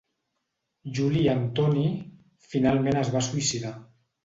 [0.99, 1.85] Juli Antoni,
[2.55, 3.79] finalment es va suïcidar.